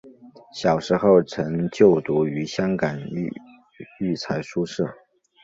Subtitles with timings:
[0.51, 2.99] 小时候曾就读于香港
[3.99, 4.89] 育才书社。